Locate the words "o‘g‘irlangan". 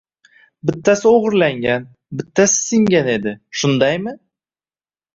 1.09-1.87